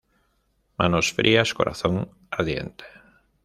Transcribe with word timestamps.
Manos 0.79 1.07
frías, 1.17 1.53
corazón 1.53 2.09
ardiente 2.31 2.85